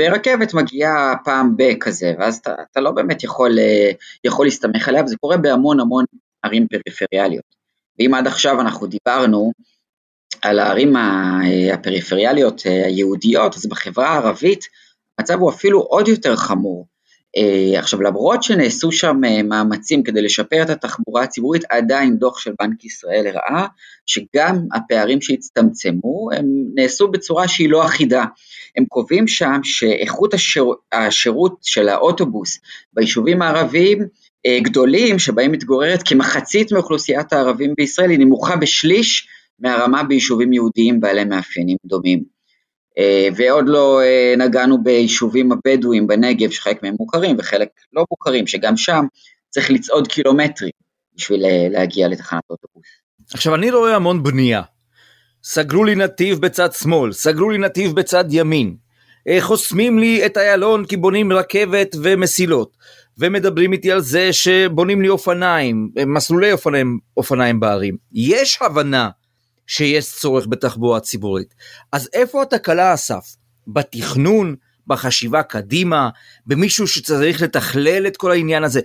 ורכבת 0.00 0.54
מגיעה 0.54 1.14
פעם 1.24 1.54
בכזה, 1.56 2.14
ואז 2.18 2.36
אתה, 2.36 2.54
אתה 2.72 2.80
לא 2.80 2.90
באמת 2.90 3.24
יכול, 3.24 3.58
יכול 4.24 4.46
להסתמך 4.46 4.88
עליה, 4.88 5.04
וזה 5.04 5.16
קורה 5.20 5.36
בהמון 5.36 5.80
המון 5.80 6.04
ערים 6.42 6.66
פריפריאליות. 6.68 7.44
ואם 7.98 8.14
עד 8.14 8.26
עכשיו 8.26 8.60
אנחנו 8.60 8.86
דיברנו 8.86 9.52
על 10.42 10.58
הערים 10.58 10.92
הפריפריאליות 11.74 12.62
היהודיות, 12.64 13.54
אז 13.54 13.66
בחברה 13.66 14.08
הערבית 14.08 14.64
המצב 15.18 15.40
הוא 15.40 15.50
אפילו 15.50 15.80
עוד 15.80 16.08
יותר 16.08 16.36
חמור. 16.36 16.86
אה, 17.36 17.78
עכשיו 17.78 18.02
למרות 18.02 18.42
שנעשו 18.42 18.92
שם 18.92 19.24
אה, 19.24 19.42
מאמצים 19.42 20.02
כדי 20.02 20.22
לשפר 20.22 20.62
את 20.62 20.70
התחבורה 20.70 21.22
הציבורית, 21.22 21.64
עדיין 21.70 22.16
דוח 22.16 22.38
של 22.38 22.52
בנק 22.60 22.84
ישראל 22.84 23.26
הראה 23.26 23.66
שגם 24.06 24.58
הפערים 24.74 25.20
שהצטמצמו 25.20 26.28
הם 26.36 26.46
נעשו 26.74 27.08
בצורה 27.08 27.48
שהיא 27.48 27.70
לא 27.70 27.84
אחידה. 27.84 28.24
הם 28.76 28.84
קובעים 28.84 29.28
שם 29.28 29.60
שאיכות 29.62 30.34
השיר, 30.34 30.64
השירות 30.92 31.58
של 31.62 31.88
האוטובוס 31.88 32.58
ביישובים 32.92 33.42
הערביים 33.42 34.06
אה, 34.46 34.58
גדולים 34.62 35.18
שבהם 35.18 35.52
מתגוררת 35.52 36.02
כמחצית 36.04 36.72
מאוכלוסיית 36.72 37.32
הערבים 37.32 37.74
בישראל 37.76 38.10
היא 38.10 38.18
נמוכה 38.18 38.56
בשליש 38.56 39.28
מהרמה 39.58 40.02
ביישובים 40.02 40.52
יהודיים 40.52 41.00
בעלי 41.00 41.24
מאפיינים 41.24 41.76
דומים. 41.86 42.41
אה, 42.98 43.28
ועוד 43.36 43.64
לא 43.68 44.00
אה, 44.02 44.34
נגענו 44.38 44.82
ביישובים 44.82 45.52
הבדואים 45.52 46.06
בנגב, 46.06 46.50
שחלק 46.50 46.82
מהם 46.82 46.94
מוכרים 46.98 47.36
וחלק 47.38 47.68
לא 47.92 48.04
מוכרים, 48.10 48.46
שגם 48.46 48.76
שם 48.76 49.04
צריך 49.50 49.70
לצעוד 49.70 50.08
קילומטרים 50.08 50.72
בשביל 51.16 51.44
אה, 51.44 51.66
להגיע 51.70 52.08
לתחנת 52.08 52.42
אוטובוס. 52.50 52.86
עכשיו 53.34 53.54
אני 53.54 53.70
רואה 53.70 53.96
המון 53.96 54.22
בנייה. 54.22 54.62
סגרו 55.44 55.84
לי 55.84 55.94
נתיב 55.94 56.38
בצד 56.38 56.72
שמאל, 56.72 57.12
סגרו 57.12 57.50
לי 57.50 57.58
נתיב 57.58 57.94
בצד 57.94 58.24
ימין. 58.30 58.76
חוסמים 59.40 59.98
לי 59.98 60.26
את 60.26 60.36
איילון 60.36 60.84
כי 60.86 60.96
בונים 60.96 61.32
רכבת 61.32 61.96
ומסילות. 62.02 62.76
ומדברים 63.18 63.72
איתי 63.72 63.92
על 63.92 64.00
זה 64.00 64.32
שבונים 64.32 65.02
לי 65.02 65.08
אופניים, 65.08 65.90
מסלולי 66.06 66.52
אופניים, 66.52 66.98
אופניים 67.16 67.60
בערים. 67.60 67.96
יש 68.12 68.58
הבנה 68.62 69.08
שיש 69.72 70.12
צורך 70.12 70.46
בתחבורה 70.48 71.00
ציבורית. 71.00 71.54
אז 71.92 72.08
איפה 72.12 72.42
התקלה 72.42 72.94
אסף? 72.94 73.36
בתכנון, 73.66 74.54
בחשיבה 74.86 75.42
קדימה, 75.42 76.08
במישהו 76.46 76.86
שצריך 76.86 77.42
לתכלל 77.42 78.06
את 78.06 78.16
כל 78.16 78.30
העניין 78.30 78.64
הזה. 78.64 78.80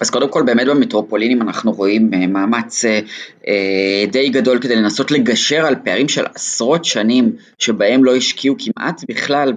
אז 0.00 0.10
קודם 0.10 0.28
כל 0.28 0.42
באמת 0.42 0.66
במטרופולינים 0.66 1.42
אנחנו 1.42 1.72
רואים 1.72 2.10
אה, 2.14 2.26
מאמץ 2.26 2.84
אה, 2.84 3.00
אה, 3.48 4.04
די 4.12 4.28
גדול 4.28 4.58
כדי 4.58 4.76
לנסות 4.76 5.10
לגשר 5.10 5.66
על 5.66 5.74
פערים 5.84 6.08
של 6.08 6.24
עשרות 6.34 6.84
שנים 6.84 7.36
שבהם 7.58 8.04
לא 8.04 8.16
השקיעו 8.16 8.56
כמעט 8.58 9.00
בכלל 9.08 9.52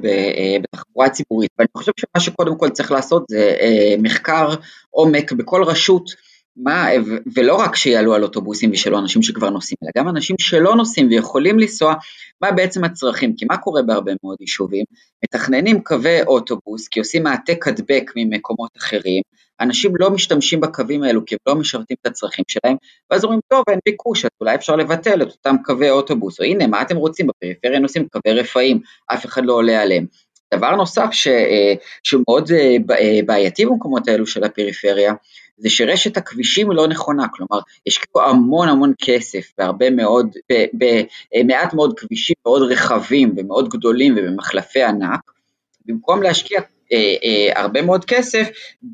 בתחבורה 0.62 1.10
ציבורית 1.10 1.52
ואני 1.60 1.70
חושב 1.78 1.92
שמה 1.98 2.20
שקודם 2.20 2.58
כל 2.58 2.70
צריך 2.70 2.92
לעשות 2.92 3.24
זה 3.30 3.56
מחקר 4.00 4.56
עומק 4.90 5.32
בכל 5.32 5.64
רשות 5.64 6.29
מה, 6.64 6.88
ולא 7.36 7.56
רק 7.56 7.76
שיעלו 7.76 8.14
על 8.14 8.24
אוטובוסים 8.24 8.72
ושלא 8.72 9.00
אנשים 9.00 9.24
שכבר 9.24 9.50
נוסעים, 9.50 9.78
אלא 9.84 9.92
גם 9.98 10.10
אנשים 10.10 10.36
שלא 10.40 10.76
נוסעים 10.76 11.08
ויכולים 11.10 11.60
לנסוע, 11.60 11.94
מה 12.42 12.52
בעצם 12.52 12.84
הצרכים, 12.84 13.36
כי 13.36 13.46
מה 13.46 13.58
קורה 13.58 13.82
בהרבה 13.82 14.12
מאוד 14.24 14.38
יישובים? 14.42 14.86
מתכננים 15.24 15.84
קווי 15.84 16.22
אוטובוס 16.22 16.88
כי 16.88 17.00
עושים 17.00 17.28
העתק 17.28 17.68
הדבק 17.68 18.12
ממקומות 18.16 18.70
אחרים, 18.78 19.22
אנשים 19.60 19.92
לא 19.96 20.10
משתמשים 20.10 20.60
בקווים 20.60 21.04
האלו 21.04 21.26
כי 21.26 21.36
הם 21.36 21.40
לא 21.48 21.56
משרתים 21.56 21.98
את 22.02 22.08
הצרכים 22.08 22.46
שלהם, 22.48 22.76
ואז 23.12 23.24
אומרים, 23.24 23.40
טוב, 23.48 23.64
אין 23.70 23.80
ביקוש, 23.86 24.26
אז 24.26 24.32
אולי 24.42 24.56
אפשר 24.56 24.76
לבטל 24.76 25.22
את 25.22 25.28
אותם 25.28 25.56
קווי 25.64 25.90
אוטובוס, 25.90 26.40
או 26.40 26.46
הנה, 26.46 26.68
מה 26.68 26.82
אתם 26.82 26.96
רוצים, 26.96 27.28
בפריפריה 27.28 27.80
נוסעים 27.80 28.08
קווי 28.08 28.40
רפאים, 28.40 28.80
אף 29.14 29.26
אחד 29.26 29.46
לא 29.46 29.54
עולה 29.54 29.82
עליהם. 29.82 30.06
דבר 30.54 30.76
נוסף 30.76 31.10
ש, 31.12 31.28
אה, 31.28 31.74
שהוא 32.04 32.24
מאוד 32.28 32.52
אה, 32.52 32.76
אה, 33.00 33.20
בעייתי 33.26 33.66
במקומות 33.66 34.08
האלו 34.08 34.28
של 34.28 34.44
הפריפריה, 34.44 35.14
זה 35.60 35.70
שרשת 35.70 36.18
הכבישים 36.18 36.72
לא 36.72 36.88
נכונה, 36.88 37.28
כלומר, 37.28 37.60
השקיעו 37.88 38.22
המון 38.22 38.70
המון 38.70 38.94
כסף 39.02 39.54
והרבה 39.58 39.90
מאוד, 39.90 40.36
במעט 40.74 41.74
מאוד 41.74 42.00
כבישים 42.00 42.36
מאוד 42.46 42.72
רחבים 42.72 43.34
ומאוד 43.38 43.70
גדולים 43.70 44.16
ובמחלפי 44.18 44.84
ענק, 44.84 45.32
במקום 45.86 46.24
להשקיע 46.24 46.60
אה, 46.60 46.66
אה, 46.66 46.79
הרבה 47.56 47.82
מאוד 47.82 48.06
כסף 48.06 48.48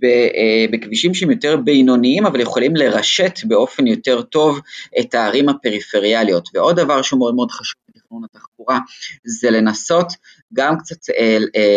אה, 0.04 0.66
בכבישים 0.72 1.14
שהם 1.14 1.32
יותר 1.32 1.58
בינוניים, 1.58 2.26
אבל 2.26 2.40
יכולים 2.40 2.76
לרשת 2.76 3.40
באופן 3.44 3.88
יותר 3.88 4.22
טוב 4.22 4.60
את 5.00 5.14
הערים 5.14 5.50
הפריפריאליות. 5.50 6.50
ועוד 6.54 6.76
דבר 6.76 7.02
שהוא 7.02 7.20
מאוד 7.20 7.36
מאוד 7.36 7.52
חשוב 7.52 7.76
בתכנון 7.90 8.24
התחבורה, 8.24 8.80
זה 9.26 9.52
לנסות 9.52 10.08
גם 10.54 10.78
קצת 10.78 10.98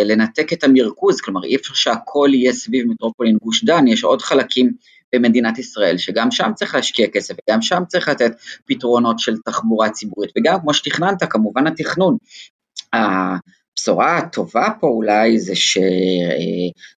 לנתק 0.05 0.53
את 0.53 0.65
המרכוז, 0.65 1.21
כלומר 1.21 1.45
אי 1.45 1.57
אפשר 1.57 1.75
שהכל 1.75 2.29
יהיה 2.33 2.53
סביב 2.53 2.87
מטרופולין 2.87 3.37
גוש 3.43 3.65
דן, 3.65 3.87
יש 3.87 4.05
עוד 4.05 4.23
חלקים 4.23 4.73
במדינת 5.15 5.59
ישראל, 5.59 5.99
שגם 5.99 6.31
שם 6.31 6.51
צריך 6.55 6.75
להשקיע 6.75 7.07
כסף, 7.07 7.35
וגם 7.35 7.63
שם 7.63 7.83
צריך 7.89 8.09
לתת 8.09 8.33
פתרונות 8.67 9.19
של 9.19 9.37
תחבורה 9.45 9.91
ציבורית, 9.91 10.31
וגם 10.39 10.61
כמו 10.61 10.75
שתכננת, 10.75 11.23
כמובן 11.31 11.67
התכנון. 11.67 12.17
הבשורה 13.89 14.17
הטובה 14.17 14.69
פה 14.81 14.87
אולי 14.87 15.39
זה 15.39 15.57
ש... 15.57 15.79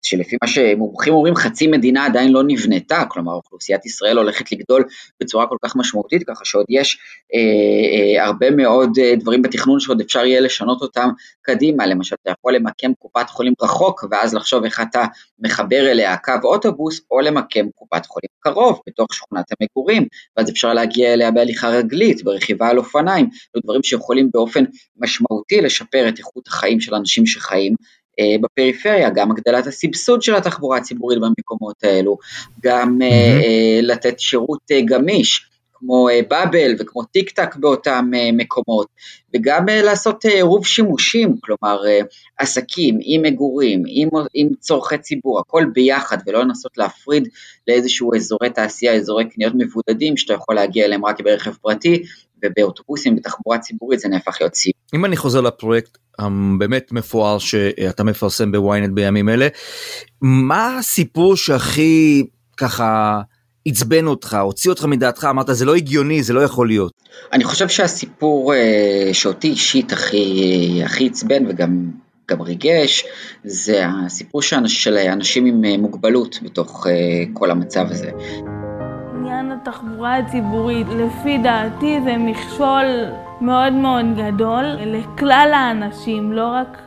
שלפי 0.02 0.36
מה 0.44 0.48
שמומחים 0.48 1.14
אומרים 1.14 1.36
חצי 1.36 1.68
מדינה 1.68 2.06
עדיין 2.06 2.32
לא 2.32 2.44
נבנתה, 2.48 3.04
כלומר 3.10 3.34
אוכלוסיית 3.34 3.86
ישראל 3.86 4.18
הולכת 4.18 4.52
לגדול 4.52 4.84
בצורה 5.22 5.48
כל 5.48 5.56
כך 5.66 5.76
משמעותית, 5.76 6.24
ככה 6.28 6.46
שעוד 6.46 6.66
יש 6.70 7.00
אה, 7.34 8.20
אה, 8.20 8.26
הרבה 8.26 8.52
מאוד 8.52 8.98
אה, 9.02 9.16
דברים 9.16 9.42
בתכנון 9.42 9.80
שעוד 9.80 10.02
אפשר 10.02 10.26
יהיה 10.26 10.40
לשנות 10.40 10.82
אותם 10.82 11.10
קדימה, 11.42 11.86
למשל 11.86 12.16
אתה 12.22 12.32
יכול 12.32 12.56
למקם 12.56 12.92
קופת 13.00 13.30
חולים 13.30 13.54
רחוק 13.62 14.04
ואז 14.12 14.34
לחשוב 14.34 14.64
איך 14.64 14.82
אתה 14.82 15.06
מחבר 15.40 15.92
אליה 15.92 16.18
קו 16.18 16.34
אוטובוס, 16.44 17.02
או 17.12 17.20
למקם 17.20 17.66
קופת 17.76 18.06
חולים 18.06 18.30
קרוב 18.40 18.80
בתוך 18.88 19.14
שכונת 19.14 19.46
המגורים, 19.52 20.08
ואז 20.38 20.50
אפשר 20.50 20.74
להגיע 20.74 21.14
אליה 21.14 21.32
בהליכה 21.32 21.70
רגלית, 21.70 22.24
ברכיבה 22.24 22.70
על 22.70 22.78
אופניים, 22.78 23.30
דברים 23.64 23.84
שיכולים 23.84 24.30
באופן 24.34 24.64
משמעותי 24.98 25.62
לשפר 25.62 26.10
את 26.10 26.18
איכות 26.18 26.48
החיים 26.48 26.79
של 26.82 26.96
אנשים 26.96 27.26
שחיים 27.26 27.76
אה, 28.20 28.36
בפריפריה, 28.42 29.10
גם 29.10 29.32
הגדלת 29.32 29.68
הסבסוד 29.68 30.22
של 30.22 30.36
התחבורה 30.36 30.78
הציבורית 30.78 31.20
במקומות 31.20 31.84
האלו, 31.84 32.18
גם 32.64 32.98
mm-hmm. 33.02 33.82
לתת 33.82 34.20
שירות 34.20 34.72
גמיש. 34.86 35.50
כמו 35.80 36.08
באבל 36.28 36.76
וכמו 36.80 37.04
טיק 37.04 37.30
טק 37.30 37.56
באותם 37.56 38.12
מקומות, 38.34 38.88
וגם 39.36 39.66
לעשות 39.70 40.26
עירוב 40.26 40.66
שימושים, 40.66 41.36
כלומר 41.42 41.82
עסקים 42.38 43.00
עם 43.02 43.22
מגורים, 43.22 43.84
עם, 43.88 44.10
עם 44.34 44.50
צורכי 44.60 44.98
ציבור, 44.98 45.40
הכל 45.40 45.66
ביחד, 45.74 46.18
ולא 46.26 46.42
לנסות 46.42 46.78
להפריד 46.78 47.28
לאיזשהו 47.68 48.16
אזורי 48.16 48.50
תעשייה, 48.50 48.94
אזורי 48.94 49.30
קניות 49.30 49.54
מבודדים, 49.56 50.18
שאתה 50.18 50.34
יכול 50.34 50.56
להגיע 50.56 50.86
אליהם 50.86 51.06
רק 51.06 51.22
ברכב 51.22 51.54
פרטי, 51.54 52.04
ובאוטובוסים, 52.46 53.16
בתחבורה 53.16 53.60
ציבורית 53.60 54.00
זה 54.00 54.08
נהפך 54.08 54.38
להיות 54.42 54.54
ציבור. 54.54 54.79
אם 54.94 55.06
אני 55.06 55.18
חוזר 55.18 55.42
לפרויקט 55.42 55.98
הבאמת 56.20 56.92
מפואר 56.92 57.38
שאתה 57.38 58.04
מפרסם 58.04 58.52
בוויינט 58.52 58.94
בימים 58.94 59.30
אלה, 59.30 59.48
מה 60.22 60.78
הסיפור 60.78 61.36
שהכי 61.36 62.26
ככה 62.58 63.22
עצבן 63.66 64.08
אותך, 64.08 64.38
הוציא 64.42 64.72
אותך 64.72 64.86
מדעתך, 64.86 65.28
אמרת 65.30 65.48
זה 65.52 65.66
לא 65.66 65.76
הגיוני, 65.76 66.24
זה 66.24 66.34
לא 66.34 66.42
יכול 66.42 66.68
להיות. 66.68 66.92
אני 67.34 67.44
חושב 67.44 67.68
שהסיפור 67.68 68.54
אה, 68.54 69.10
שאותי 69.14 69.48
אישית 69.48 69.92
הכי 69.92 71.08
עצבן 71.12 71.46
וגם 71.48 71.92
גם 72.30 72.42
ריגש, 72.42 73.06
זה 73.44 73.84
הסיפור 73.88 74.42
של 74.42 74.98
אנשים 74.98 75.46
עם 75.46 75.66
אה, 75.66 75.78
מוגבלות 75.78 76.40
בתוך 76.44 76.88
אה, 76.88 76.94
כל 77.34 77.52
המצב 77.52 77.86
הזה. 77.90 78.12
עניין 79.30 79.52
התחבורה 79.52 80.18
הציבורית, 80.18 80.88
לפי 80.88 81.38
דעתי 81.38 82.02
זה 82.04 82.18
מכשול 82.18 82.86
מאוד 83.42 83.74
מאוד 83.74 84.06
גדול 84.18 84.64
לכלל 84.86 85.52
האנשים, 85.54 86.32
לא 86.32 86.48
רק 86.48 86.78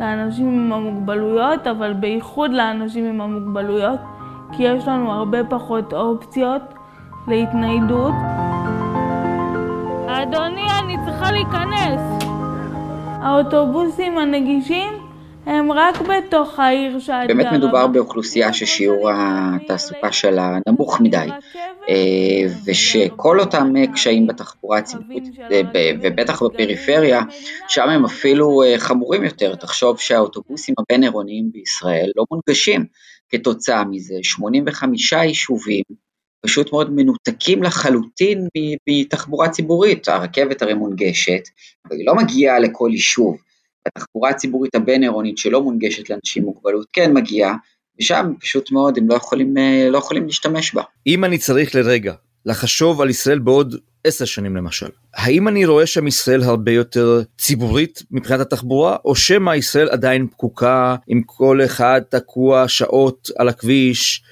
לאנשים 0.00 0.48
עם 0.48 0.72
המוגבלויות, 0.72 1.66
אבל 1.66 1.92
בייחוד 1.92 2.52
לאנשים 2.52 3.04
עם 3.04 3.20
המוגבלויות. 3.20 4.00
כי 4.52 4.62
יש 4.62 4.88
לנו 4.88 5.12
הרבה 5.12 5.44
פחות 5.44 5.92
אופציות 5.92 6.62
להתניידות. 7.28 8.14
אדוני, 10.06 10.66
אני 10.82 10.96
צריכה 11.04 11.32
להיכנס. 11.32 12.00
האוטובוסים 13.22 14.18
הנגישים 14.18 14.92
הם 15.46 15.72
רק 15.72 16.00
בתוך 16.00 16.58
העיר 16.58 16.98
שאת 17.00 17.28
באמת 17.28 17.46
מדובר 17.52 17.86
באוכלוסייה 17.86 18.52
ששיעור 18.52 19.10
התעסוקה 19.14 20.12
שלה 20.12 20.58
נמוך 20.68 21.00
מדי, 21.00 21.26
אה, 21.88 22.42
ושכל 22.64 23.40
אותם 23.40 23.72
קשיים 23.94 24.26
בתחבורה 24.26 24.78
הציבורית, 24.78 25.24
ובטח 26.02 26.42
בפריפריה, 26.42 27.22
שם 27.68 27.88
הם 27.88 28.04
אפילו 28.04 28.62
אה, 28.62 28.78
חמורים 28.78 29.24
יותר. 29.24 29.54
תחשוב 29.54 30.00
שהאוטובוסים 30.00 30.74
הבין-עירוניים 30.78 31.50
בישראל 31.52 32.10
לא 32.16 32.24
מונגשים. 32.30 32.84
כתוצאה 33.28 33.84
מזה 33.84 34.14
85 34.22 35.12
יישובים 35.12 35.82
פשוט 36.40 36.72
מאוד 36.72 36.92
מנותקים 36.92 37.62
לחלוטין 37.62 38.48
מתחבורה 38.88 39.48
ציבורית. 39.48 40.08
הרכבת 40.08 40.62
הרי 40.62 40.74
מונגשת, 40.74 41.42
אבל 41.88 41.96
היא 41.96 42.06
לא 42.06 42.14
מגיעה 42.14 42.58
לכל 42.58 42.88
יישוב. 42.92 43.36
התחבורה 43.86 44.30
הציבורית 44.30 44.74
הבין-עירונית 44.74 45.38
שלא 45.38 45.62
מונגשת 45.62 46.10
לאנשים 46.10 46.42
עם 46.42 46.48
מוגבלות 46.48 46.86
כן 46.92 47.12
מגיעה, 47.12 47.56
ושם 48.00 48.32
פשוט 48.40 48.72
מאוד 48.72 48.98
הם 48.98 49.08
לא 49.08 49.14
יכולים, 49.14 49.58
אה, 49.58 49.88
לא 49.90 49.98
יכולים 49.98 50.26
להשתמש 50.26 50.74
בה. 50.74 50.82
אם 51.06 51.24
אני 51.24 51.38
צריך 51.38 51.74
לרגע 51.74 52.14
לחשוב 52.46 53.00
על 53.00 53.10
ישראל 53.10 53.38
בעוד 53.38 53.76
עשר 54.06 54.24
שנים 54.24 54.56
למשל. 54.56 54.88
האם 55.14 55.48
אני 55.48 55.66
רואה 55.66 55.86
שם 55.86 56.06
ישראל 56.06 56.42
הרבה 56.42 56.72
יותר 56.72 57.22
ציבורית 57.38 58.02
מבחינת 58.10 58.40
התחבורה, 58.40 58.96
או 59.04 59.14
שמא 59.14 59.56
ישראל 59.56 59.88
עדיין 59.88 60.26
פקוקה 60.26 60.96
עם 61.08 61.22
כל 61.26 61.60
אחד 61.64 62.00
תקוע 62.08 62.68
שעות 62.68 63.30
על 63.38 63.48
הכביש? 63.48 64.22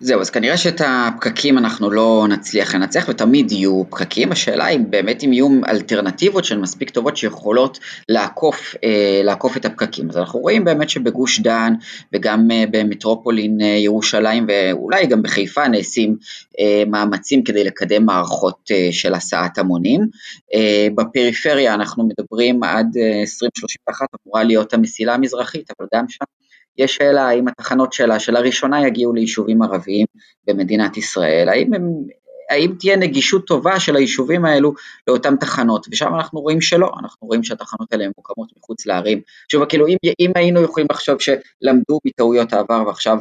זהו, 0.00 0.20
אז 0.20 0.30
כנראה 0.30 0.56
שאת 0.56 0.80
הפקקים 0.86 1.58
אנחנו 1.58 1.90
לא 1.90 2.26
נצליח 2.30 2.74
לנצח 2.74 3.06
ותמיד 3.08 3.52
יהיו 3.52 3.82
פקקים, 3.90 4.32
השאלה 4.32 4.64
היא 4.64 4.80
באמת 4.90 5.24
אם 5.24 5.32
יהיו 5.32 5.48
אלטרנטיבות 5.68 6.44
שהן 6.44 6.60
מספיק 6.60 6.90
טובות 6.90 7.16
שיכולות 7.16 7.78
לעקוף, 8.08 8.74
אה, 8.84 9.20
לעקוף 9.24 9.56
את 9.56 9.64
הפקקים. 9.64 10.10
אז 10.10 10.16
אנחנו 10.16 10.40
רואים 10.40 10.64
באמת 10.64 10.88
שבגוש 10.88 11.40
דן 11.40 11.72
וגם 12.12 12.50
אה, 12.50 12.64
במטרופולין 12.70 13.60
אה, 13.60 13.66
ירושלים 13.66 14.46
ואולי 14.48 15.06
גם 15.06 15.22
בחיפה 15.22 15.68
נעשים 15.68 16.16
אה, 16.60 16.82
מאמצים 16.86 17.44
כדי 17.44 17.64
לקדם 17.64 18.06
מערכות 18.06 18.70
אה, 18.70 18.88
של 18.92 19.14
הסעת 19.18 19.58
המונים. 19.58 20.00
אה, 20.54 20.88
בפריפריה 20.94 21.74
אנחנו 21.74 22.08
מדברים 22.08 22.62
עד 22.62 22.86
2031 23.20 24.06
אמורה 24.24 24.44
להיות 24.44 24.74
המסילה 24.74 25.14
המזרחית, 25.14 25.70
אבל 25.78 25.88
גם 25.94 26.08
שם 26.08 26.24
יש 26.78 26.96
שאלה 26.96 27.28
האם 27.28 27.48
התחנות 27.48 27.92
שלה, 27.92 28.20
של 28.20 28.36
הראשונה 28.36 28.86
יגיעו 28.86 29.12
ליישובים 29.12 29.62
ערביים 29.62 30.06
במדינת 30.46 30.96
ישראל, 30.96 31.48
האם, 31.48 31.74
הם, 31.74 31.82
האם 32.50 32.74
תהיה 32.78 32.96
נגישות 32.96 33.46
טובה 33.46 33.80
של 33.80 33.96
היישובים 33.96 34.44
האלו 34.44 34.74
לאותן 35.06 35.36
תחנות, 35.36 35.86
ושם 35.90 36.14
אנחנו 36.14 36.40
רואים 36.40 36.60
שלא, 36.60 36.90
אנחנו 37.00 37.26
רואים 37.26 37.44
שהתחנות 37.44 37.92
האלה 37.92 38.06
מוקמות 38.16 38.48
מחוץ 38.58 38.86
לערים. 38.86 39.20
שוב, 39.52 39.64
כאילו 39.64 39.86
אם, 39.86 39.96
אם 40.20 40.32
היינו 40.34 40.62
יכולים 40.62 40.86
לחשוב 40.92 41.16
שלמדו 41.20 41.98
מטעויות 42.04 42.52
העבר 42.52 42.82
ועכשיו 42.86 43.18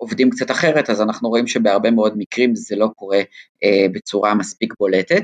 עובדים 0.00 0.30
קצת 0.30 0.50
אחרת, 0.50 0.90
אז 0.90 1.00
אנחנו 1.00 1.28
רואים 1.28 1.46
שבהרבה 1.46 1.90
מאוד 1.90 2.14
מקרים 2.16 2.54
זה 2.54 2.76
לא 2.76 2.88
קורה 2.96 3.20
אה, 3.64 3.86
בצורה 3.92 4.34
מספיק 4.34 4.74
בולטת. 4.78 5.22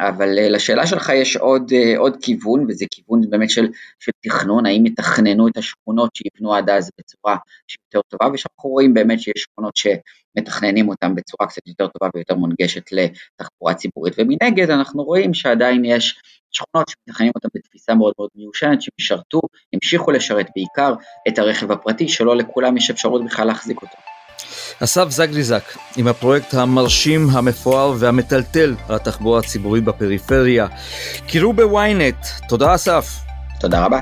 אבל 0.00 0.38
אה, 0.38 0.48
לשאלה 0.48 0.86
שלך 0.86 1.12
יש 1.14 1.36
עוד, 1.36 1.72
אה, 1.72 1.98
עוד 1.98 2.16
כיוון, 2.22 2.66
וזה 2.68 2.84
כיוון 2.90 3.30
באמת 3.30 3.50
של, 3.50 3.68
של 4.00 4.12
תכנון, 4.20 4.66
האם 4.66 4.86
יתכננו 4.86 5.48
את 5.48 5.56
השכונות 5.56 6.10
שיבנו 6.14 6.54
עד 6.54 6.70
אז 6.70 6.90
בצורה 6.98 7.36
שיותר 7.68 8.00
טובה, 8.08 8.32
ושאנחנו 8.34 8.70
רואים 8.70 8.94
באמת 8.94 9.20
שיש 9.20 9.34
שכונות 9.36 9.76
שמתכננים 9.76 10.88
אותן 10.88 11.14
בצורה 11.14 11.48
קצת 11.48 11.66
יותר 11.66 11.86
טובה 11.86 12.10
ויותר 12.14 12.34
מונגשת 12.34 12.82
לתחבורה 12.92 13.74
ציבורית, 13.74 14.14
ומנגד 14.18 14.70
אנחנו 14.70 15.02
רואים 15.02 15.34
שעדיין 15.34 15.84
יש 15.84 16.20
שכונות 16.52 16.88
שמתכננים 16.88 17.32
אותן 17.34 17.48
בתפיסה 17.54 17.94
מאוד 17.94 18.12
מאוד 18.18 18.30
מיושנת, 18.34 18.82
שמשרתו, 18.82 19.40
המשיכו 19.72 20.10
לשרת 20.10 20.46
בעיקר 20.56 20.94
את 21.28 21.38
הרכב 21.38 21.72
הפרטי, 21.72 22.08
שלא 22.08 22.36
לכולם 22.36 22.76
יש 22.76 22.90
אפשרות 22.90 23.24
בכלל 23.24 23.46
להחזיק 23.46 23.82
אותו. 23.82 24.11
אסף 24.80 25.10
זגריזק, 25.10 25.62
עם 25.96 26.08
הפרויקט 26.08 26.54
המרשים, 26.54 27.28
המפואר 27.30 27.94
והמטלטל 27.98 28.74
על 28.88 28.96
התחבורה 28.96 29.38
הציבורית 29.38 29.84
בפריפריה. 29.84 30.66
קראו 31.28 31.52
בוויינט. 31.52 32.26
תודה 32.48 32.74
אסף. 32.74 33.18
תודה 33.60 33.84
רבה. 33.84 34.00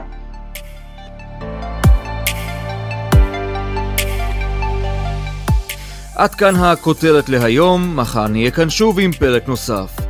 עד 6.16 6.34
כאן 6.34 6.56
הכותרת 6.56 7.28
להיום, 7.28 7.96
מחר 7.96 8.28
נהיה 8.28 8.50
כאן 8.50 8.70
שוב 8.70 8.98
עם 9.00 9.12
פרק 9.12 9.48
נוסף. 9.48 10.09